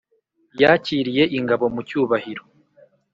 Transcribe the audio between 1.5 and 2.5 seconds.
mu cyubahiro.